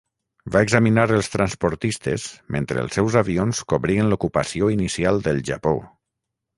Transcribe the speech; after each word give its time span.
Va 0.53 0.61
examinar 0.67 1.03
els 1.17 1.29
transportistes 1.33 2.25
mentre 2.57 2.81
els 2.87 2.99
seus 3.01 3.21
avions 3.23 3.63
cobrien 3.75 4.11
l'ocupació 4.15 4.75
inicial 4.81 5.27
del 5.31 5.49
Japó. 5.53 5.81